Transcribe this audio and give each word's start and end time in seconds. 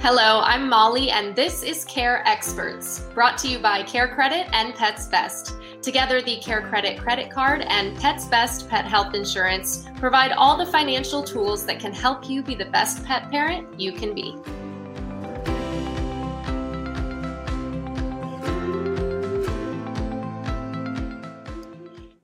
Hello, 0.00 0.40
I'm 0.44 0.68
Molly, 0.68 1.10
and 1.10 1.34
this 1.34 1.62
is 1.62 1.84
Care 1.86 2.22
Experts, 2.28 3.00
brought 3.14 3.38
to 3.38 3.48
you 3.48 3.58
by 3.58 3.82
Care 3.82 4.06
Credit 4.06 4.46
and 4.52 4.74
Pets 4.74 5.06
Best. 5.06 5.54
Together, 5.80 6.20
the 6.20 6.36
Care 6.36 6.60
Credit 6.60 6.98
credit 6.98 7.30
card 7.30 7.62
and 7.62 7.96
Pets 7.96 8.26
Best 8.26 8.68
pet 8.68 8.84
health 8.84 9.14
insurance 9.14 9.86
provide 9.96 10.32
all 10.32 10.56
the 10.56 10.66
financial 10.66 11.24
tools 11.24 11.64
that 11.64 11.80
can 11.80 11.94
help 11.94 12.28
you 12.28 12.42
be 12.42 12.54
the 12.54 12.66
best 12.66 13.04
pet 13.04 13.30
parent 13.30 13.66
you 13.80 13.90
can 13.90 14.14
be. 14.14 14.36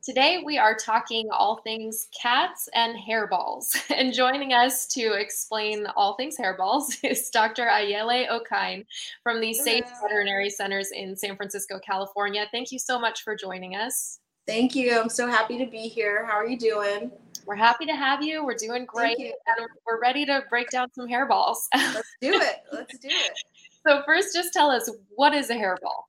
Today, 0.02 0.42
we 0.44 0.58
are 0.58 0.74
talking 0.74 1.28
all 1.30 1.60
things 1.62 2.08
cats 2.20 2.68
and 2.74 2.98
hairballs. 2.98 3.76
And 3.96 4.12
joining 4.12 4.52
us 4.52 4.88
to 4.88 5.12
explain 5.12 5.86
all 5.94 6.16
things 6.16 6.36
hairballs 6.36 6.96
is 7.04 7.30
Dr. 7.30 7.66
Ayeley 7.66 8.26
Okine 8.28 8.84
from 9.22 9.40
the 9.40 9.54
Safe 9.54 9.84
Veterinary 10.02 10.50
Centers 10.50 10.90
in 10.90 11.14
San 11.14 11.36
Francisco, 11.36 11.78
California. 11.78 12.46
Thank 12.50 12.72
you 12.72 12.80
so 12.80 12.98
much 12.98 13.22
for 13.22 13.36
joining 13.36 13.76
us. 13.76 14.18
Thank 14.44 14.74
you. 14.74 14.98
I'm 14.98 15.08
so 15.08 15.28
happy 15.28 15.56
to 15.58 15.70
be 15.70 15.86
here. 15.86 16.26
How 16.26 16.32
are 16.32 16.48
you 16.48 16.58
doing? 16.58 17.12
We're 17.46 17.54
happy 17.54 17.86
to 17.86 17.94
have 17.94 18.24
you. 18.24 18.44
We're 18.44 18.56
doing 18.56 18.86
great. 18.86 19.20
And 19.20 19.68
we're 19.86 20.00
ready 20.00 20.26
to 20.26 20.42
break 20.50 20.70
down 20.70 20.88
some 20.94 21.06
hairballs. 21.06 21.58
Let's 21.72 22.16
do 22.20 22.32
it. 22.32 22.56
Let's 22.72 22.98
do 22.98 23.08
it. 23.08 23.32
So, 23.84 24.00
first, 24.06 24.32
just 24.32 24.52
tell 24.52 24.70
us 24.70 24.88
what 25.16 25.34
is 25.34 25.50
a 25.50 25.54
hairball? 25.54 26.04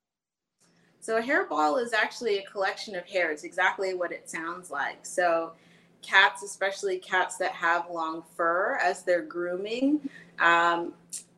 So 1.03 1.17
a 1.17 1.21
hairball 1.21 1.83
is 1.83 1.91
actually 1.91 2.37
a 2.37 2.43
collection 2.43 2.95
of 2.95 3.05
hairs, 3.05 3.43
exactly 3.43 3.93
what 3.93 4.13
it 4.13 4.29
sounds 4.29 4.71
like. 4.71 5.05
So 5.05 5.51
cats, 6.01 6.43
especially 6.43 6.97
cats 6.97 7.35
that 7.39 7.51
have 7.51 7.89
long 7.91 8.23
fur 8.37 8.79
as 8.81 9.03
they're 9.03 9.21
grooming, 9.21 9.99
um, 10.39 10.93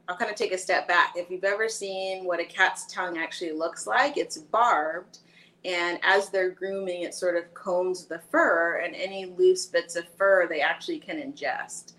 I'll 0.07 0.17
kind 0.17 0.29
of 0.29 0.37
take 0.37 0.51
a 0.51 0.57
step 0.57 0.87
back. 0.87 1.13
If 1.15 1.31
you've 1.31 1.43
ever 1.43 1.67
seen 1.67 2.25
what 2.25 2.39
a 2.39 2.45
cat's 2.45 2.85
tongue 2.93 3.17
actually 3.17 3.53
looks 3.53 3.87
like, 3.87 4.17
it's 4.17 4.37
barbed. 4.37 5.17
And 5.65 5.97
as 6.03 6.29
they're 6.29 6.51
grooming, 6.51 7.01
it 7.01 7.15
sort 7.15 7.35
of 7.35 7.51
combs 7.55 8.05
the 8.05 8.19
fur, 8.19 8.81
and 8.85 8.93
any 8.93 9.25
loose 9.25 9.65
bits 9.65 9.95
of 9.95 10.07
fur 10.09 10.47
they 10.47 10.61
actually 10.61 10.99
can 10.99 11.17
ingest. 11.17 11.93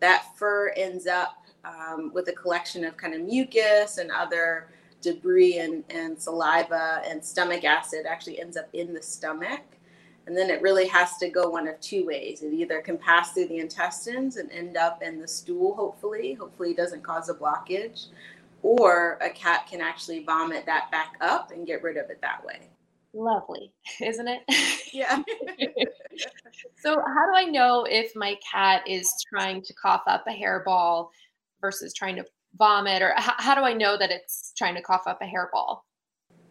That 0.00 0.26
fur 0.36 0.68
ends 0.76 1.06
up 1.06 1.46
um, 1.64 2.12
with 2.12 2.28
a 2.28 2.32
collection 2.32 2.84
of 2.84 2.98
kind 2.98 3.14
of 3.14 3.22
mucus 3.22 3.96
and 3.96 4.10
other 4.10 4.68
debris 5.06 5.58
and, 5.58 5.84
and 5.90 6.20
saliva 6.20 7.00
and 7.06 7.24
stomach 7.24 7.64
acid 7.64 8.06
actually 8.08 8.40
ends 8.40 8.56
up 8.56 8.68
in 8.72 8.92
the 8.92 9.02
stomach. 9.02 9.62
And 10.26 10.36
then 10.36 10.50
it 10.50 10.60
really 10.60 10.88
has 10.88 11.16
to 11.18 11.28
go 11.28 11.48
one 11.48 11.68
of 11.68 11.80
two 11.80 12.04
ways. 12.04 12.42
It 12.42 12.52
either 12.52 12.80
can 12.80 12.98
pass 12.98 13.32
through 13.32 13.46
the 13.46 13.58
intestines 13.58 14.38
and 14.38 14.50
end 14.50 14.76
up 14.76 15.00
in 15.00 15.20
the 15.20 15.28
stool, 15.28 15.76
hopefully. 15.76 16.34
Hopefully, 16.34 16.72
it 16.72 16.76
doesn't 16.76 17.04
cause 17.04 17.28
a 17.28 17.34
blockage. 17.34 18.06
Or 18.62 19.18
a 19.20 19.30
cat 19.30 19.68
can 19.70 19.80
actually 19.80 20.24
vomit 20.24 20.66
that 20.66 20.90
back 20.90 21.14
up 21.20 21.52
and 21.52 21.64
get 21.64 21.84
rid 21.84 21.96
of 21.96 22.10
it 22.10 22.20
that 22.22 22.44
way. 22.44 22.68
Lovely, 23.14 23.72
isn't 24.02 24.26
it? 24.26 24.42
Yeah. 24.92 25.22
so, 26.82 26.90
how 26.90 27.26
do 27.26 27.36
I 27.36 27.44
know 27.44 27.86
if 27.88 28.16
my 28.16 28.36
cat 28.52 28.82
is 28.88 29.08
trying 29.32 29.62
to 29.62 29.74
cough 29.74 30.02
up 30.08 30.24
a 30.26 30.30
hairball 30.30 31.10
versus 31.60 31.94
trying 31.94 32.16
to 32.16 32.24
vomit 32.56 33.02
or 33.02 33.12
h- 33.18 33.34
how 33.38 33.54
do 33.54 33.62
I 33.62 33.72
know 33.72 33.96
that 33.96 34.10
it's 34.10 34.52
trying 34.56 34.74
to 34.74 34.82
cough 34.82 35.06
up 35.06 35.20
a 35.22 35.24
hairball? 35.24 35.80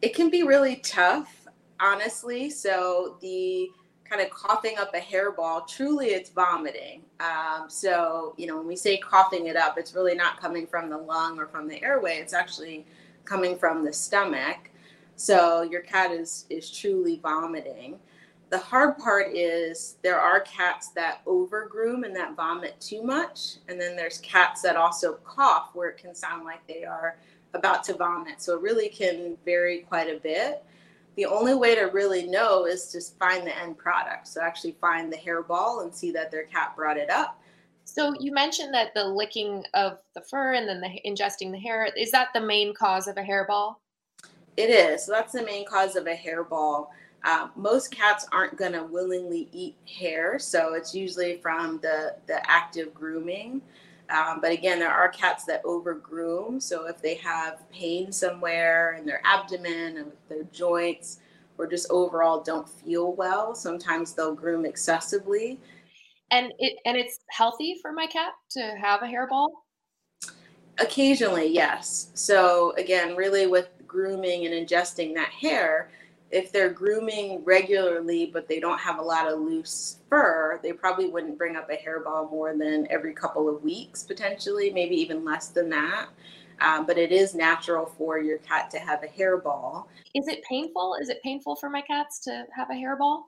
It 0.01 0.13
can 0.15 0.29
be 0.29 0.43
really 0.43 0.77
tough, 0.77 1.47
honestly. 1.79 2.49
So 2.49 3.17
the 3.21 3.69
kind 4.03 4.21
of 4.21 4.29
coughing 4.29 4.77
up 4.77 4.93
a 4.93 4.99
hairball, 4.99 5.67
truly 5.67 6.07
it's 6.07 6.29
vomiting. 6.29 7.01
Um, 7.19 7.69
so, 7.69 8.35
you 8.37 8.45
know, 8.47 8.57
when 8.57 8.67
we 8.67 8.75
say 8.75 8.97
coughing 8.97 9.47
it 9.47 9.55
up, 9.55 9.77
it's 9.77 9.95
really 9.95 10.15
not 10.15 10.39
coming 10.39 10.67
from 10.67 10.89
the 10.89 10.97
lung 10.97 11.39
or 11.39 11.47
from 11.47 11.67
the 11.67 11.81
airway. 11.83 12.17
It's 12.17 12.33
actually 12.33 12.85
coming 13.25 13.57
from 13.57 13.83
the 13.83 13.91
stomach. 13.91 14.69
So 15.15 15.63
your 15.63 15.81
cat 15.81 16.11
is 16.11 16.45
is 16.49 16.69
truly 16.69 17.19
vomiting 17.23 17.99
the 18.49 18.57
hard 18.57 18.97
part 18.97 19.35
is 19.35 19.97
there 20.03 20.19
are 20.19 20.39
cats 20.41 20.89
that 20.89 21.21
over 21.25 21.67
groom 21.67 22.03
and 22.03 22.15
that 22.15 22.35
vomit 22.35 22.79
too 22.79 23.01
much 23.01 23.55
and 23.67 23.79
then 23.79 23.95
there's 23.95 24.19
cats 24.19 24.61
that 24.61 24.75
also 24.75 25.13
cough 25.23 25.69
where 25.73 25.89
it 25.89 25.97
can 25.97 26.13
sound 26.13 26.45
like 26.45 26.65
they 26.67 26.83
are 26.83 27.17
about 27.55 27.83
to 27.85 27.93
vomit. 27.93 28.41
So 28.41 28.55
it 28.55 28.61
really 28.61 28.89
can 28.89 29.37
vary 29.45 29.79
quite 29.79 30.09
a 30.09 30.19
bit. 30.19 30.63
The 31.15 31.25
only 31.25 31.55
way 31.55 31.75
to 31.75 31.83
really 31.85 32.27
know 32.27 32.65
is 32.65 32.87
to 32.89 33.01
find 33.17 33.47
the 33.47 33.57
end 33.57 33.77
product. 33.77 34.27
So 34.27 34.41
actually 34.41 34.75
find 34.81 35.11
the 35.11 35.17
hairball 35.17 35.83
and 35.83 35.93
see 35.93 36.11
that 36.11 36.29
their 36.29 36.43
cat 36.43 36.75
brought 36.75 36.97
it 36.97 37.09
up. 37.09 37.41
So 37.85 38.13
you 38.19 38.33
mentioned 38.33 38.73
that 38.73 38.93
the 38.93 39.05
licking 39.05 39.63
of 39.73 39.99
the 40.13 40.21
fur 40.21 40.53
and 40.53 40.67
then 40.67 40.81
the 40.81 40.99
ingesting 41.05 41.51
the 41.51 41.59
hair 41.59 41.87
is 41.95 42.11
that 42.11 42.29
the 42.33 42.41
main 42.41 42.73
cause 42.73 43.07
of 43.07 43.17
a 43.17 43.21
hairball? 43.21 43.75
It 44.57 44.69
is. 44.69 45.05
So 45.05 45.11
that's 45.11 45.33
the 45.33 45.43
main 45.43 45.65
cause 45.65 45.95
of 45.95 46.07
a 46.07 46.15
hairball 46.15 46.87
uh, 47.25 47.47
most 47.55 47.89
cats 47.89 48.27
aren't 48.31 48.55
going 48.55 48.71
to 48.73 48.83
willingly 48.83 49.49
eat 49.51 49.75
hair, 49.89 50.37
so 50.37 50.75
it's 50.75 50.93
usually 50.93 51.37
from 51.41 51.79
the, 51.81 52.15
the 52.27 52.39
active 52.49 52.93
grooming. 52.93 53.61
Um, 54.11 54.39
but 54.39 54.51
again, 54.51 54.77
there 54.77 54.91
are 54.91 55.09
cats 55.09 55.43
that 55.45 55.63
overgroom. 55.65 56.59
So 56.59 56.85
if 56.85 57.01
they 57.01 57.15
have 57.15 57.69
pain 57.71 58.11
somewhere 58.11 58.93
in 58.93 59.05
their 59.07 59.21
abdomen 59.25 59.97
and 59.97 60.11
their 60.29 60.43
joints, 60.53 61.19
or 61.57 61.65
just 61.65 61.89
overall 61.89 62.43
don't 62.43 62.69
feel 62.69 63.13
well, 63.13 63.55
sometimes 63.55 64.13
they'll 64.13 64.35
groom 64.35 64.65
excessively. 64.65 65.59
And 66.31 66.51
it 66.59 66.77
and 66.85 66.97
it's 66.97 67.19
healthy 67.31 67.77
for 67.81 67.91
my 67.91 68.07
cat 68.07 68.33
to 68.51 68.75
have 68.79 69.01
a 69.01 69.05
hairball. 69.05 69.49
Occasionally, 70.79 71.47
yes. 71.47 72.09
So 72.13 72.73
again, 72.77 73.15
really 73.15 73.47
with 73.47 73.69
grooming 73.87 74.45
and 74.45 74.53
ingesting 74.53 75.15
that 75.15 75.29
hair, 75.29 75.89
if 76.31 76.51
they're 76.51 76.71
grooming 76.71 77.43
regularly 77.43 78.25
but 78.25 78.47
they 78.47 78.59
don't 78.59 78.79
have 78.79 78.99
a 78.99 79.01
lot 79.01 79.31
of 79.31 79.39
loose 79.39 79.99
fur, 80.09 80.59
they 80.63 80.73
probably 80.73 81.07
wouldn't 81.07 81.37
bring 81.37 81.55
up 81.55 81.69
a 81.69 81.77
hairball 81.77 82.29
more 82.29 82.55
than 82.57 82.87
every 82.89 83.13
couple 83.13 83.47
of 83.47 83.63
weeks, 83.63 84.03
potentially, 84.03 84.71
maybe 84.71 84.95
even 84.95 85.23
less 85.23 85.49
than 85.49 85.69
that. 85.69 86.07
Um, 86.61 86.85
but 86.85 86.97
it 86.97 87.11
is 87.11 87.35
natural 87.35 87.85
for 87.85 88.17
your 88.17 88.37
cat 88.39 88.71
to 88.71 88.79
have 88.79 89.03
a 89.03 89.07
hairball. 89.07 89.85
Is 90.13 90.27
it 90.27 90.43
painful? 90.43 90.95
Is 91.01 91.09
it 91.09 91.21
painful 91.21 91.55
for 91.57 91.69
my 91.69 91.81
cats 91.81 92.19
to 92.21 92.45
have 92.55 92.69
a 92.69 92.73
hairball? 92.73 93.23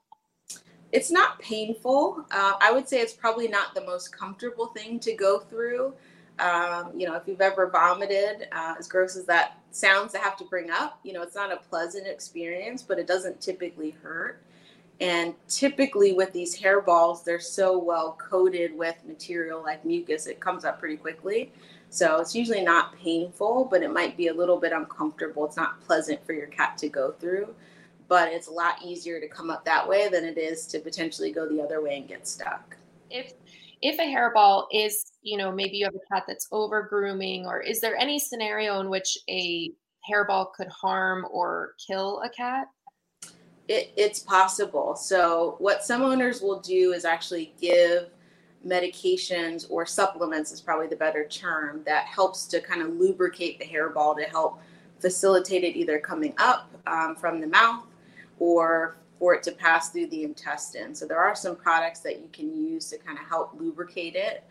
It's 0.94 1.12
not 1.12 1.38
painful. 1.40 2.26
Uh, 2.32 2.54
I 2.62 2.72
would 2.72 2.88
say 2.88 3.02
it's 3.02 3.14
probably 3.14 3.50
not 3.50 3.76
the 3.76 3.82
most 3.82 4.18
comfortable 4.18 4.68
thing 4.68 5.00
to 5.02 5.14
go 5.14 5.40
through. 5.40 5.94
Um, 6.40 6.92
you 6.96 7.08
know, 7.08 7.16
if 7.16 7.24
you've 7.28 7.42
ever 7.42 7.70
vomited, 7.70 8.48
uh, 8.52 8.76
as 8.80 8.88
gross 8.88 9.16
as 9.18 9.26
that 9.26 9.58
sounds 9.78 10.12
to 10.14 10.20
have 10.20 10.38
to 10.38 10.46
bring 10.46 10.70
up, 10.72 11.00
you 11.04 11.14
know, 11.14 11.22
it's 11.22 11.36
not 11.36 11.52
a 11.52 11.58
pleasant 11.58 12.08
experience, 12.08 12.82
but 12.82 12.98
it 13.00 13.08
doesn't 13.08 13.40
typically 13.40 13.92
hurt. 13.92 14.42
And 15.00 15.36
typically 15.48 16.14
with 16.14 16.34
these 16.34 16.60
hairballs, 16.60 17.24
they're 17.24 17.40
so 17.40 17.78
well 17.78 18.18
coated 18.20 18.76
with 18.76 18.96
material 19.06 19.62
like 19.62 19.86
mucus, 19.86 20.26
it 20.26 20.40
comes 20.40 20.66
up 20.66 20.80
pretty 20.80 20.98
quickly. 20.98 21.52
So 21.90 22.20
it's 22.20 22.36
usually 22.36 22.64
not 22.64 22.98
painful, 22.98 23.68
but 23.70 23.84
it 23.84 23.94
might 23.94 24.18
be 24.18 24.28
a 24.28 24.34
little 24.34 24.58
bit 24.58 24.74
uncomfortable. 24.74 25.46
It's 25.46 25.56
not 25.56 25.80
pleasant 25.82 26.26
for 26.26 26.34
your 26.34 26.48
cat 26.48 26.78
to 26.80 26.90
go 26.90 27.12
through, 27.12 27.54
but 28.08 28.30
it's 28.30 28.48
a 28.48 28.52
lot 28.52 28.84
easier 28.84 29.22
to 29.22 29.28
come 29.28 29.50
up 29.50 29.64
that 29.66 29.88
way 29.88 30.10
than 30.10 30.26
it 30.26 30.38
is 30.38 30.66
to 30.68 30.80
potentially 30.80 31.32
go 31.32 31.48
the 31.48 31.62
other 31.62 31.82
way 31.82 31.98
and 31.98 32.08
get 32.08 32.28
stuck. 32.28 32.76
If 33.10 33.34
if 33.82 34.00
a 34.00 34.04
hairball 34.04 34.66
is, 34.72 35.12
you 35.22 35.38
know, 35.38 35.52
maybe 35.52 35.78
you 35.78 35.86
have 35.86 35.96
a 35.96 36.14
cat 36.14 36.24
that's 36.28 36.48
over 36.52 36.84
grooming, 36.84 37.46
or 37.46 37.62
is 37.62 37.80
there 37.80 37.96
any 37.96 38.20
scenario 38.20 38.80
in 38.80 38.90
which 38.90 39.18
a 39.30 39.72
hairball 40.10 40.54
could 40.54 40.68
harm 40.68 41.26
or 41.32 41.74
kill 41.86 42.22
a 42.22 42.30
cat? 42.30 42.68
It, 43.68 43.92
it's 43.98 44.20
possible. 44.20 44.96
So, 44.96 45.56
what 45.60 45.84
some 45.84 46.02
owners 46.02 46.42
will 46.42 46.60
do 46.60 46.94
is 46.94 47.06
actually 47.06 47.54
give 47.60 48.10
medications 48.66 49.68
or 49.70 49.86
supplements, 49.86 50.52
is 50.52 50.62
probably 50.62 50.88
the 50.88 50.96
better 50.96 51.28
term, 51.28 51.84
that 51.86 52.06
helps 52.06 52.46
to 52.48 52.62
kind 52.62 52.82
of 52.82 52.90
lubricate 52.96 53.60
the 53.60 53.66
hairball 53.66 54.18
to 54.18 54.24
help 54.24 54.60
facilitate 55.00 55.64
it 55.64 55.76
either 55.76 56.00
coming 56.00 56.34
up 56.38 56.72
um, 56.88 57.16
from 57.16 57.40
the 57.40 57.48
mouth 57.48 57.86
or 58.40 58.98
for 59.20 59.34
it 59.34 59.44
to 59.44 59.52
pass 59.52 59.90
through 59.90 60.08
the 60.08 60.24
intestine. 60.24 60.94
So 60.94 61.06
there 61.06 61.20
are 61.20 61.36
some 61.36 61.56
products 61.56 62.00
that 62.02 62.20
you 62.20 62.30
can 62.32 62.56
use 62.56 62.90
to 62.90 62.98
kind 62.98 63.18
of 63.18 63.26
help 63.26 63.60
lubricate 63.60 64.16
it. 64.16 64.44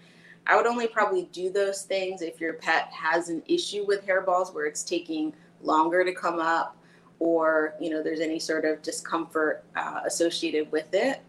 I 0.47 0.57
would 0.57 0.67
only 0.67 0.87
probably 0.87 1.29
do 1.33 1.51
those 1.51 1.83
things 1.83 2.23
if 2.23 2.41
your 2.41 2.55
pet 2.55 2.89
has 2.93 3.29
an 3.29 3.43
issue 3.49 3.85
with 3.87 4.07
hairballs 4.07 4.55
where 4.55 4.67
it's 4.67 4.85
taking 4.85 5.35
longer 5.63 6.05
to 6.05 6.13
come 6.13 6.39
up 6.39 6.77
or 7.19 7.75
you 7.81 7.91
know 7.91 8.03
there's 8.03 8.21
any 8.21 8.39
sort 8.39 8.65
of 8.65 8.83
discomfort 8.83 9.65
uh, 9.77 10.01
associated 10.05 10.71
with 10.71 10.93
it 10.93 11.23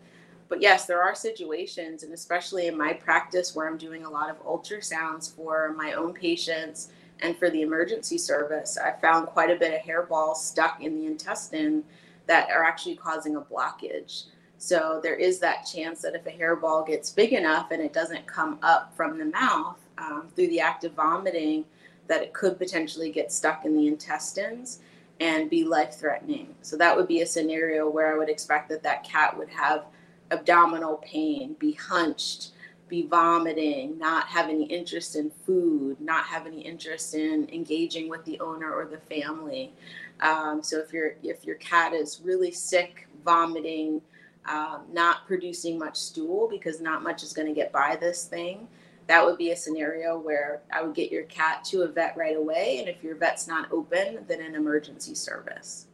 but 0.49 0.61
yes 0.61 0.85
there 0.85 1.01
are 1.01 1.15
situations 1.15 2.03
and 2.03 2.13
especially 2.13 2.67
in 2.67 2.77
my 2.77 2.93
practice 2.93 3.55
where 3.55 3.67
i'm 3.67 3.77
doing 3.77 4.05
a 4.05 4.09
lot 4.09 4.29
of 4.29 4.43
ultrasounds 4.43 5.33
for 5.33 5.73
my 5.77 5.93
own 5.93 6.13
patients 6.13 6.89
and 7.21 7.37
for 7.37 7.49
the 7.49 7.61
emergency 7.61 8.17
service 8.17 8.77
i 8.77 8.91
found 8.99 9.27
quite 9.27 9.49
a 9.49 9.55
bit 9.55 9.73
of 9.73 9.79
hairball 9.79 10.35
stuck 10.35 10.81
in 10.81 10.99
the 10.99 11.05
intestine 11.05 11.83
that 12.27 12.49
are 12.49 12.63
actually 12.63 12.95
causing 12.95 13.35
a 13.35 13.41
blockage. 13.41 14.25
So 14.57 14.99
there 15.03 15.15
is 15.15 15.39
that 15.39 15.67
chance 15.71 16.01
that 16.01 16.15
if 16.15 16.25
a 16.25 16.31
hairball 16.31 16.85
gets 16.85 17.11
big 17.11 17.33
enough 17.33 17.71
and 17.71 17.81
it 17.81 17.93
doesn't 17.93 18.25
come 18.25 18.59
up 18.63 18.95
from 18.95 19.17
the 19.17 19.25
mouth 19.25 19.77
um, 19.97 20.27
through 20.35 20.47
the 20.47 20.59
act 20.59 20.83
of 20.83 20.93
vomiting, 20.93 21.65
that 22.07 22.23
it 22.23 22.33
could 22.33 22.57
potentially 22.57 23.11
get 23.11 23.31
stuck 23.31 23.65
in 23.65 23.75
the 23.75 23.87
intestines 23.87 24.79
and 25.19 25.49
be 25.49 25.63
life 25.63 25.95
threatening. 25.95 26.53
So 26.61 26.77
that 26.77 26.95
would 26.95 27.07
be 27.07 27.21
a 27.21 27.25
scenario 27.25 27.89
where 27.89 28.13
I 28.13 28.17
would 28.17 28.29
expect 28.29 28.69
that 28.69 28.83
that 28.83 29.03
cat 29.03 29.37
would 29.37 29.49
have 29.49 29.85
abdominal 30.31 30.97
pain, 30.97 31.55
be 31.59 31.73
hunched, 31.73 32.51
be 32.87 33.05
vomiting, 33.05 33.97
not 33.97 34.27
have 34.27 34.49
any 34.49 34.63
interest 34.65 35.15
in 35.15 35.29
food, 35.29 35.99
not 35.99 36.25
have 36.25 36.45
any 36.45 36.61
interest 36.61 37.15
in 37.15 37.49
engaging 37.51 38.09
with 38.09 38.23
the 38.25 38.39
owner 38.39 38.73
or 38.73 38.85
the 38.85 38.97
family. 39.13 39.73
Um, 40.21 40.63
so 40.63 40.79
if 40.79 40.91
your 40.91 41.15
if 41.23 41.45
your 41.45 41.55
cat 41.57 41.93
is 41.93 42.21
really 42.23 42.51
sick, 42.51 43.07
vomiting, 43.23 44.01
um, 44.47 44.85
not 44.91 45.27
producing 45.27 45.77
much 45.77 45.97
stool 45.97 46.47
because 46.49 46.81
not 46.81 47.03
much 47.03 47.23
is 47.23 47.33
going 47.33 47.47
to 47.47 47.53
get 47.53 47.71
by 47.71 47.97
this 47.99 48.25
thing, 48.25 48.67
that 49.07 49.25
would 49.25 49.37
be 49.37 49.51
a 49.51 49.55
scenario 49.55 50.17
where 50.19 50.61
I 50.71 50.83
would 50.83 50.95
get 50.95 51.11
your 51.11 51.23
cat 51.23 51.63
to 51.65 51.83
a 51.83 51.87
vet 51.87 52.15
right 52.17 52.35
away. 52.35 52.79
And 52.79 52.89
if 52.89 53.03
your 53.03 53.15
vet's 53.15 53.47
not 53.47 53.71
open, 53.71 54.25
then 54.27 54.41
an 54.41 54.55
emergency 54.55 55.15
service. 55.15 55.87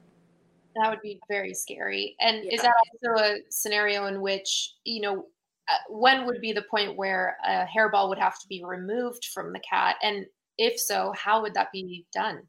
That 0.76 0.90
would 0.90 1.02
be 1.02 1.20
very 1.30 1.54
scary. 1.54 2.16
And 2.20 2.44
yeah. 2.44 2.56
is 2.56 2.62
that 2.64 2.74
also 3.04 3.24
a 3.24 3.38
scenario 3.50 4.08
in 4.08 4.22
which, 4.22 4.74
you 4.84 5.02
know, 5.02 5.26
uh, 5.70 5.78
when 5.90 6.26
would 6.26 6.42
be 6.42 6.52
the 6.52 6.64
point 6.64 6.98
where 6.98 7.38
a 7.46 7.66
hairball 7.66 8.10
would 8.10 8.18
have 8.18 8.40
to 8.40 8.48
be 8.48 8.64
removed 8.66 9.26
from 9.34 9.54
the 9.54 9.60
cat? 9.60 9.96
And 10.02 10.26
if 10.58 10.80
so, 10.80 11.14
how 11.16 11.42
would 11.42 11.54
that 11.54 11.72
be 11.72 12.06
done? 12.12 12.42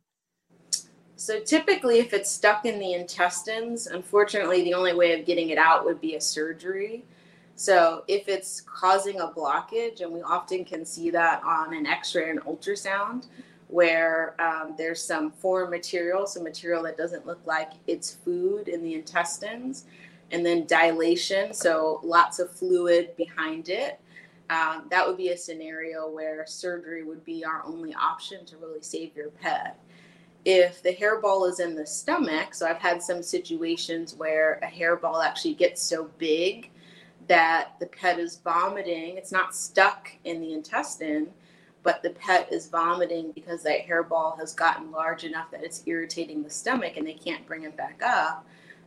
So 1.16 1.40
typically, 1.40 2.00
if 2.00 2.12
it's 2.12 2.30
stuck 2.30 2.66
in 2.66 2.78
the 2.78 2.94
intestines, 2.94 3.86
unfortunately, 3.86 4.64
the 4.64 4.74
only 4.74 4.94
way 4.94 5.18
of 5.18 5.24
getting 5.24 5.50
it 5.50 5.58
out 5.58 5.84
would 5.84 6.00
be 6.00 6.16
a 6.16 6.20
surgery. 6.20 7.04
So 7.56 8.02
if 8.08 8.26
it's 8.26 8.60
causing 8.60 9.20
a 9.20 9.28
blockage, 9.28 10.00
and 10.00 10.12
we 10.12 10.22
often 10.22 10.64
can 10.64 10.84
see 10.84 11.10
that 11.10 11.42
on 11.44 11.72
an 11.72 11.86
X-ray 11.86 12.30
and 12.30 12.40
ultrasound, 12.40 13.26
where 13.68 14.34
um, 14.40 14.74
there's 14.76 15.00
some 15.00 15.30
foreign 15.30 15.70
material, 15.70 16.26
some 16.26 16.42
material 16.42 16.82
that 16.82 16.96
doesn't 16.96 17.26
look 17.26 17.40
like 17.46 17.70
it's 17.86 18.12
food 18.12 18.68
in 18.68 18.82
the 18.82 18.94
intestines, 18.94 19.84
and 20.32 20.44
then 20.44 20.66
dilation, 20.66 21.54
so 21.54 22.00
lots 22.02 22.40
of 22.40 22.50
fluid 22.50 23.16
behind 23.16 23.68
it. 23.68 24.00
Um, 24.50 24.86
that 24.90 25.06
would 25.06 25.16
be 25.16 25.28
a 25.28 25.36
scenario 25.36 26.08
where 26.10 26.44
surgery 26.46 27.04
would 27.04 27.24
be 27.24 27.44
our 27.44 27.62
only 27.64 27.94
option 27.94 28.44
to 28.46 28.56
really 28.56 28.82
save 28.82 29.16
your 29.16 29.30
pet. 29.30 29.78
If 30.44 30.82
the 30.82 30.94
hairball 30.94 31.48
is 31.48 31.58
in 31.60 31.74
the 31.74 31.86
stomach, 31.86 32.54
so 32.54 32.66
I've 32.66 32.78
had 32.78 33.02
some 33.02 33.22
situations 33.22 34.14
where 34.14 34.60
a 34.62 34.66
hairball 34.66 35.24
actually 35.24 35.54
gets 35.54 35.82
so 35.82 36.10
big 36.18 36.70
that 37.28 37.72
the 37.80 37.86
pet 37.86 38.18
is 38.18 38.38
vomiting. 38.44 39.16
It's 39.16 39.32
not 39.32 39.54
stuck 39.54 40.10
in 40.24 40.40
the 40.40 40.52
intestine, 40.52 41.28
but 41.82 42.02
the 42.02 42.10
pet 42.10 42.52
is 42.52 42.68
vomiting 42.68 43.32
because 43.32 43.62
that 43.62 43.86
hairball 43.86 44.38
has 44.38 44.52
gotten 44.52 44.90
large 44.90 45.24
enough 45.24 45.50
that 45.50 45.64
it's 45.64 45.82
irritating 45.86 46.42
the 46.42 46.50
stomach 46.50 46.98
and 46.98 47.06
they 47.06 47.14
can't 47.14 47.46
bring 47.46 47.62
it 47.62 47.76
back 47.76 48.02
up. 48.04 48.46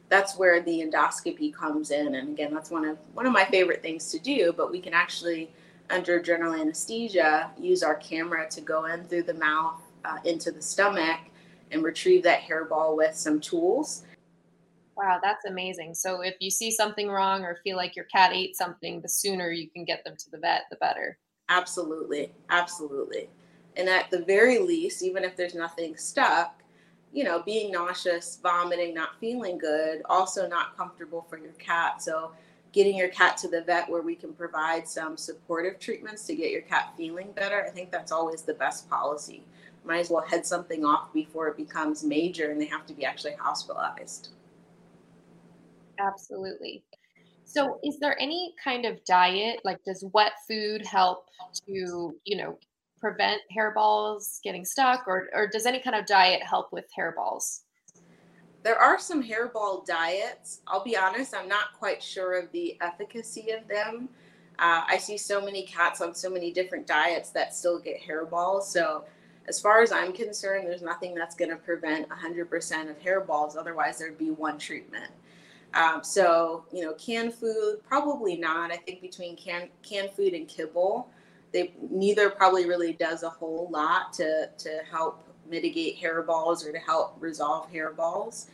That's 0.09 0.37
where 0.37 0.61
the 0.61 0.81
endoscopy 0.81 1.53
comes 1.53 1.89
in. 1.89 2.15
And 2.15 2.29
again, 2.29 2.53
that's 2.53 2.69
one 2.69 2.85
of 2.85 2.97
one 3.13 3.25
of 3.25 3.33
my 3.33 3.45
favorite 3.45 3.81
things 3.81 4.11
to 4.11 4.19
do, 4.19 4.53
but 4.55 4.71
we 4.71 4.79
can 4.79 4.93
actually 4.93 5.51
under 5.89 6.21
general 6.21 6.53
anesthesia 6.53 7.49
use 7.59 7.81
our 7.81 7.95
camera 7.95 8.47
to 8.49 8.61
go 8.61 8.85
in 8.85 9.05
through 9.05 9.23
the 9.23 9.33
mouth 9.33 9.81
uh, 10.05 10.17
into 10.23 10.51
the 10.51 10.61
stomach 10.61 11.19
and 11.71 11.83
retrieve 11.83 12.23
that 12.23 12.41
hairball 12.41 12.95
with 12.95 13.15
some 13.15 13.39
tools 13.39 14.03
Wow, 14.97 15.19
that's 15.21 15.45
amazing. 15.45 15.93
So 15.93 16.21
if 16.21 16.35
you 16.39 16.49
see 16.49 16.71
something 16.71 17.07
wrong 17.07 17.43
or 17.43 17.59
feel 17.63 17.77
like 17.77 17.95
your 17.95 18.05
cat 18.05 18.31
ate 18.33 18.55
something, 18.55 18.99
the 18.99 19.07
sooner 19.07 19.51
you 19.51 19.69
can 19.69 19.85
get 19.85 20.03
them 20.03 20.15
to 20.17 20.31
the 20.31 20.39
vet, 20.39 20.63
the 20.71 20.75
better. 20.77 21.19
Absolutely. 21.49 22.31
Absolutely. 22.49 23.29
And 23.75 23.87
at 23.87 24.09
the 24.09 24.23
very 24.23 24.57
least, 24.57 25.03
even 25.03 25.23
if 25.23 25.37
there's 25.37 25.53
nothing 25.53 25.95
stuck, 25.97 26.63
you 27.13 27.23
know, 27.23 27.43
being 27.43 27.71
nauseous, 27.71 28.39
vomiting, 28.41 28.95
not 28.95 29.19
feeling 29.19 29.59
good, 29.59 30.01
also 30.09 30.47
not 30.47 30.75
comfortable 30.75 31.27
for 31.29 31.37
your 31.37 31.53
cat. 31.53 32.01
So 32.01 32.31
getting 32.71 32.97
your 32.97 33.09
cat 33.09 33.37
to 33.37 33.47
the 33.47 33.61
vet 33.61 33.87
where 33.87 34.01
we 34.01 34.15
can 34.15 34.33
provide 34.33 34.87
some 34.87 35.15
supportive 35.15 35.79
treatments 35.79 36.25
to 36.25 36.35
get 36.35 36.49
your 36.49 36.63
cat 36.63 36.93
feeling 36.97 37.31
better, 37.33 37.63
I 37.63 37.69
think 37.69 37.91
that's 37.91 38.11
always 38.11 38.41
the 38.41 38.55
best 38.55 38.89
policy. 38.89 39.43
Might 39.87 39.99
as 39.99 40.09
well 40.09 40.23
head 40.23 40.45
something 40.45 40.83
off 40.83 41.13
before 41.13 41.47
it 41.47 41.57
becomes 41.57 42.03
major 42.03 42.51
and 42.51 42.59
they 42.59 42.65
have 42.65 42.85
to 42.87 42.93
be 42.93 43.05
actually 43.05 43.35
hospitalized. 43.39 44.29
Absolutely. 45.99 46.83
So, 47.45 47.79
is 47.83 47.97
there 47.99 48.19
any 48.19 48.53
kind 48.61 48.85
of 48.85 49.03
diet? 49.05 49.61
Like, 49.63 49.81
does 49.85 50.03
wet 50.13 50.33
food 50.47 50.85
help 50.85 51.29
to, 51.65 52.13
you 52.25 52.37
know, 52.37 52.59
prevent 52.99 53.41
hairballs 53.55 54.41
getting 54.43 54.65
stuck, 54.65 55.07
or 55.07 55.29
or 55.33 55.47
does 55.47 55.65
any 55.65 55.79
kind 55.79 55.95
of 55.95 56.05
diet 56.05 56.43
help 56.43 56.73
with 56.73 56.85
hairballs? 56.97 57.61
There 58.63 58.77
are 58.77 58.99
some 58.99 59.23
hairball 59.23 59.85
diets. 59.85 60.59
I'll 60.67 60.83
be 60.83 60.97
honest, 60.97 61.33
I'm 61.33 61.47
not 61.47 61.73
quite 61.79 62.03
sure 62.03 62.37
of 62.37 62.51
the 62.51 62.77
efficacy 62.81 63.51
of 63.51 63.65
them. 63.69 64.09
Uh, 64.59 64.81
I 64.85 64.97
see 64.97 65.17
so 65.17 65.39
many 65.39 65.65
cats 65.65 66.01
on 66.01 66.13
so 66.13 66.29
many 66.29 66.51
different 66.51 66.85
diets 66.85 67.29
that 67.29 67.55
still 67.55 67.79
get 67.79 68.01
hairballs. 68.01 68.63
So, 68.63 69.05
as 69.47 69.59
far 69.59 69.81
as 69.81 69.91
I'm 69.91 70.11
concerned, 70.11 70.67
there's 70.67 70.81
nothing 70.81 71.15
that's 71.15 71.35
going 71.35 71.51
to 71.51 71.57
prevent 71.57 72.07
100% 72.09 72.89
of 72.89 72.99
hairballs. 72.99 73.57
Otherwise, 73.57 73.97
there'd 73.97 74.17
be 74.17 74.31
one 74.31 74.57
treatment. 74.57 75.11
Um, 75.73 76.03
so, 76.03 76.65
you 76.71 76.83
know, 76.83 76.93
canned 76.93 77.33
food, 77.33 77.79
probably 77.87 78.35
not. 78.35 78.71
I 78.71 78.77
think 78.77 79.01
between 79.01 79.35
canned 79.35 79.69
canned 79.83 80.11
food 80.11 80.33
and 80.33 80.47
kibble, 80.47 81.09
they 81.51 81.73
neither 81.91 82.29
probably 82.29 82.67
really 82.67 82.93
does 82.93 83.23
a 83.23 83.29
whole 83.29 83.69
lot 83.71 84.13
to 84.13 84.49
to 84.57 84.81
help 84.89 85.23
mitigate 85.49 85.97
hairballs 85.97 86.65
or 86.65 86.71
to 86.71 86.79
help 86.79 87.15
resolve 87.19 87.71
hairballs. 87.71 88.47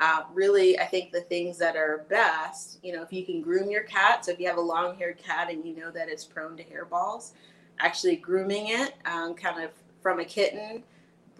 Uh, 0.00 0.22
really, 0.32 0.78
I 0.78 0.86
think 0.86 1.12
the 1.12 1.20
things 1.20 1.58
that 1.58 1.76
are 1.76 2.06
best, 2.08 2.78
you 2.82 2.94
know, 2.94 3.02
if 3.02 3.12
you 3.12 3.24
can 3.24 3.42
groom 3.42 3.70
your 3.70 3.82
cat. 3.82 4.24
So 4.24 4.32
if 4.32 4.40
you 4.40 4.46
have 4.46 4.56
a 4.56 4.62
long-haired 4.62 5.18
cat 5.18 5.50
and 5.50 5.62
you 5.64 5.76
know 5.76 5.90
that 5.90 6.08
it's 6.08 6.24
prone 6.24 6.56
to 6.56 6.64
hairballs, 6.64 7.32
actually 7.78 8.16
grooming 8.16 8.68
it, 8.68 8.94
um, 9.04 9.34
kind 9.34 9.62
of 9.62 9.70
from 10.02 10.20
a 10.20 10.24
kitten 10.24 10.82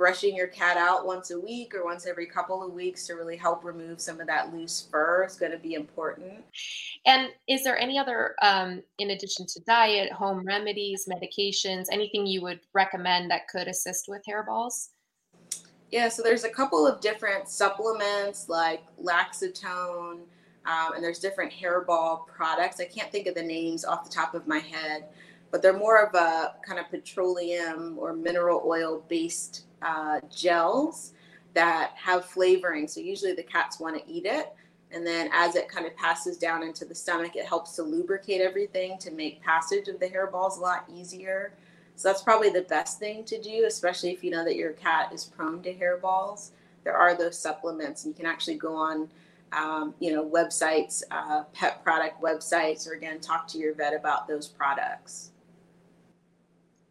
brushing 0.00 0.34
your 0.34 0.46
cat 0.46 0.78
out 0.78 1.04
once 1.04 1.30
a 1.30 1.38
week 1.38 1.74
or 1.74 1.84
once 1.84 2.06
every 2.06 2.24
couple 2.24 2.62
of 2.66 2.72
weeks 2.72 3.06
to 3.06 3.12
really 3.12 3.36
help 3.36 3.62
remove 3.62 4.00
some 4.00 4.18
of 4.18 4.26
that 4.26 4.50
loose 4.50 4.88
fur 4.90 5.26
is 5.26 5.36
going 5.36 5.52
to 5.52 5.58
be 5.58 5.74
important. 5.74 6.42
And 7.04 7.28
is 7.46 7.64
there 7.64 7.78
any 7.78 7.98
other, 7.98 8.34
um, 8.40 8.82
in 8.98 9.10
addition 9.10 9.44
to 9.44 9.60
diet, 9.66 10.10
home 10.10 10.42
remedies, 10.46 11.06
medications, 11.06 11.84
anything 11.92 12.26
you 12.26 12.40
would 12.40 12.60
recommend 12.72 13.30
that 13.30 13.46
could 13.48 13.68
assist 13.68 14.06
with 14.08 14.22
hairballs? 14.26 14.88
Yeah, 15.90 16.08
so 16.08 16.22
there's 16.22 16.44
a 16.44 16.50
couple 16.50 16.86
of 16.86 17.02
different 17.02 17.46
supplements 17.50 18.48
like 18.48 18.82
Laxatone, 18.96 20.20
um, 20.64 20.94
and 20.94 21.04
there's 21.04 21.18
different 21.18 21.52
hairball 21.52 22.26
products. 22.26 22.80
I 22.80 22.86
can't 22.86 23.12
think 23.12 23.26
of 23.26 23.34
the 23.34 23.42
names 23.42 23.84
off 23.84 24.04
the 24.04 24.10
top 24.10 24.34
of 24.34 24.48
my 24.48 24.60
head, 24.60 25.08
but 25.50 25.62
they're 25.62 25.76
more 25.76 26.02
of 26.04 26.14
a 26.14 26.54
kind 26.66 26.78
of 26.78 26.88
petroleum 26.90 27.96
or 27.98 28.12
mineral 28.12 28.62
oil 28.66 29.04
based 29.08 29.64
uh, 29.82 30.20
gels 30.30 31.12
that 31.54 31.92
have 31.96 32.24
flavoring. 32.24 32.86
So 32.86 33.00
usually 33.00 33.32
the 33.32 33.42
cats 33.42 33.80
want 33.80 33.96
to 33.96 34.10
eat 34.10 34.26
it. 34.26 34.52
And 34.92 35.06
then 35.06 35.30
as 35.32 35.54
it 35.56 35.68
kind 35.68 35.86
of 35.86 35.96
passes 35.96 36.36
down 36.36 36.62
into 36.62 36.84
the 36.84 36.94
stomach, 36.94 37.36
it 37.36 37.46
helps 37.46 37.76
to 37.76 37.82
lubricate 37.82 38.40
everything 38.40 38.98
to 38.98 39.10
make 39.10 39.42
passage 39.42 39.88
of 39.88 40.00
the 40.00 40.06
hairballs 40.06 40.58
a 40.58 40.60
lot 40.60 40.84
easier. 40.92 41.52
So 41.94 42.08
that's 42.08 42.22
probably 42.22 42.50
the 42.50 42.62
best 42.62 42.98
thing 42.98 43.24
to 43.24 43.40
do, 43.40 43.64
especially 43.66 44.10
if 44.10 44.24
you 44.24 44.30
know 44.30 44.44
that 44.44 44.56
your 44.56 44.72
cat 44.72 45.12
is 45.12 45.24
prone 45.24 45.62
to 45.62 45.74
hairballs. 45.74 46.50
There 46.82 46.96
are 46.96 47.16
those 47.16 47.38
supplements, 47.38 48.04
and 48.04 48.14
you 48.14 48.16
can 48.16 48.26
actually 48.26 48.56
go 48.56 48.74
on, 48.74 49.10
um, 49.52 49.94
you 50.00 50.12
know, 50.12 50.28
websites, 50.28 51.02
uh, 51.10 51.44
pet 51.52 51.84
product 51.84 52.20
websites, 52.22 52.88
or 52.88 52.94
again, 52.94 53.20
talk 53.20 53.46
to 53.48 53.58
your 53.58 53.74
vet 53.74 53.94
about 53.94 54.26
those 54.26 54.48
products. 54.48 55.30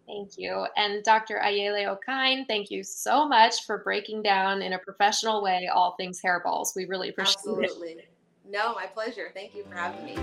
Thank 0.10 0.38
you. 0.38 0.66
And 0.76 1.04
Dr. 1.04 1.40
Ayeley 1.44 1.86
Okine, 1.86 2.48
thank 2.48 2.72
you 2.72 2.84
so 2.84 3.28
much 3.28 3.66
for 3.66 3.78
breaking 3.84 4.24
down 4.24 4.64
in 4.64 4.74
a 4.74 4.80
professional 4.80 5.44
way 5.44 5.70
all 5.72 5.94
things 5.98 6.20
hairballs. 6.20 6.76
We 6.76 6.86
really 6.86 7.10
appreciate 7.10 7.36
Absolutely. 7.38 7.66
it. 7.66 7.70
Absolutely. 7.70 8.04
No, 8.50 8.74
my 8.74 8.88
pleasure. 8.88 9.30
Thank 9.36 9.54
you 9.54 9.64
for 9.70 9.76
having 9.76 10.04
me. 10.04 10.18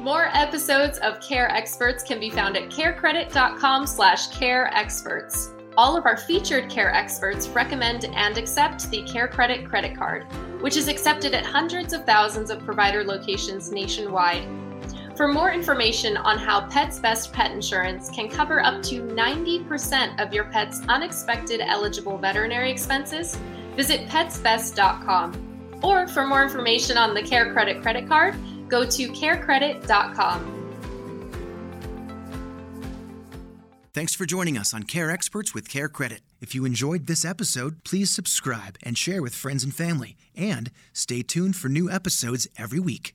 More 0.00 0.28
episodes 0.32 0.98
of 0.98 1.20
Care 1.20 1.50
Experts 1.50 2.04
can 2.04 2.20
be 2.20 2.30
found 2.30 2.56
at 2.56 2.70
carecredit.com 2.70 3.88
slash 3.88 4.28
care 4.28 4.72
experts. 4.72 5.50
All 5.76 5.96
of 5.96 6.06
our 6.06 6.16
featured 6.16 6.70
care 6.70 6.94
experts 6.94 7.48
recommend 7.48 8.04
and 8.04 8.38
accept 8.38 8.88
the 8.90 9.02
Care 9.02 9.26
Credit 9.26 9.68
credit 9.68 9.96
card, 9.96 10.22
which 10.62 10.76
is 10.76 10.86
accepted 10.86 11.34
at 11.34 11.44
hundreds 11.44 11.92
of 11.92 12.06
thousands 12.06 12.50
of 12.50 12.64
provider 12.64 13.02
locations 13.02 13.72
nationwide 13.72 14.46
for 15.16 15.26
more 15.26 15.50
information 15.50 16.16
on 16.18 16.38
how 16.38 16.66
Pets 16.68 16.98
Best 16.98 17.32
Pet 17.32 17.50
Insurance 17.50 18.10
can 18.10 18.28
cover 18.28 18.60
up 18.60 18.82
to 18.84 19.00
90% 19.00 20.22
of 20.22 20.32
your 20.32 20.44
pet's 20.44 20.80
unexpected 20.88 21.60
eligible 21.60 22.18
veterinary 22.18 22.70
expenses, 22.70 23.38
visit 23.74 24.06
petsbest.com. 24.08 25.78
Or 25.82 26.06
for 26.06 26.26
more 26.26 26.42
information 26.42 26.98
on 26.98 27.14
the 27.14 27.22
Care 27.22 27.52
Credit 27.52 27.80
credit 27.80 28.06
card, 28.08 28.34
go 28.68 28.84
to 28.84 29.08
carecredit.com. 29.08 30.52
Thanks 33.94 34.14
for 34.14 34.26
joining 34.26 34.58
us 34.58 34.74
on 34.74 34.82
Care 34.82 35.10
Experts 35.10 35.54
with 35.54 35.70
Care 35.70 35.88
Credit. 35.88 36.20
If 36.38 36.54
you 36.54 36.66
enjoyed 36.66 37.06
this 37.06 37.24
episode, 37.24 37.82
please 37.82 38.10
subscribe 38.10 38.76
and 38.82 38.98
share 38.98 39.22
with 39.22 39.34
friends 39.34 39.64
and 39.64 39.74
family. 39.74 40.16
And 40.36 40.70
stay 40.92 41.22
tuned 41.22 41.56
for 41.56 41.70
new 41.70 41.90
episodes 41.90 42.46
every 42.58 42.78
week. 42.78 43.14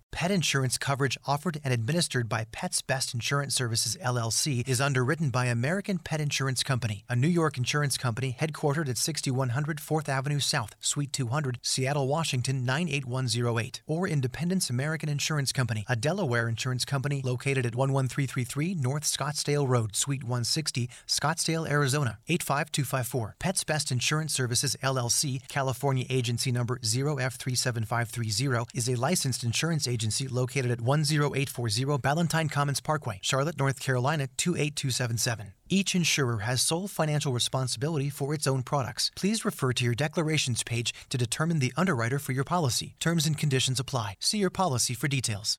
Pet 0.11 0.29
insurance 0.29 0.77
coverage 0.77 1.17
offered 1.25 1.61
and 1.63 1.73
administered 1.73 2.27
by 2.27 2.45
Pets 2.51 2.81
Best 2.81 3.13
Insurance 3.13 3.55
Services 3.55 3.97
LLC 4.03 4.67
is 4.67 4.81
underwritten 4.81 5.29
by 5.29 5.45
American 5.45 5.97
Pet 5.97 6.19
Insurance 6.19 6.63
Company, 6.63 7.05
a 7.07 7.15
New 7.15 7.29
York 7.29 7.57
insurance 7.57 7.97
company 7.97 8.35
headquartered 8.39 8.89
at 8.89 8.97
6100 8.97 9.77
4th 9.77 10.09
Avenue 10.09 10.39
South, 10.39 10.75
Suite 10.81 11.13
200, 11.13 11.59
Seattle, 11.61 12.09
Washington 12.09 12.65
98108, 12.65 13.81
or 13.87 14.05
Independence 14.05 14.69
American 14.69 15.07
Insurance 15.07 15.53
Company, 15.53 15.85
a 15.87 15.95
Delaware 15.95 16.49
insurance 16.49 16.83
company 16.83 17.21
located 17.23 17.65
at 17.65 17.73
11333 17.73 18.75
North 18.75 19.03
Scottsdale 19.03 19.67
Road, 19.67 19.95
Suite 19.95 20.23
160, 20.23 20.89
Scottsdale, 21.07 21.67
Arizona 21.69 22.19
85254. 22.27 23.37
Pets 23.39 23.63
Best 23.63 23.91
Insurance 23.91 24.33
Services 24.33 24.75
LLC, 24.83 25.47
California 25.47 26.05
agency 26.09 26.51
number 26.51 26.77
0F37530, 26.79 28.67
is 28.75 28.89
a 28.89 28.95
licensed 28.95 29.43
insurance 29.43 29.87
agency 29.87 30.00
located 30.31 30.71
at 30.71 30.81
10840 30.81 31.97
Ballantyne 31.97 32.49
Commons 32.49 32.81
Parkway, 32.81 33.19
Charlotte, 33.21 33.57
North 33.57 33.79
Carolina 33.79 34.27
28277. 34.37 35.53
Each 35.69 35.95
insurer 35.95 36.39
has 36.39 36.61
sole 36.61 36.87
financial 36.87 37.31
responsibility 37.31 38.09
for 38.09 38.33
its 38.33 38.47
own 38.47 38.63
products. 38.63 39.11
Please 39.15 39.45
refer 39.45 39.71
to 39.73 39.85
your 39.85 39.95
declarations 39.95 40.63
page 40.63 40.93
to 41.09 41.17
determine 41.17 41.59
the 41.59 41.73
underwriter 41.77 42.19
for 42.19 42.33
your 42.33 42.43
policy. 42.43 42.95
Terms 42.99 43.25
and 43.25 43.37
conditions 43.37 43.79
apply. 43.79 44.15
See 44.19 44.39
your 44.39 44.49
policy 44.49 44.93
for 44.93 45.07
details. 45.07 45.57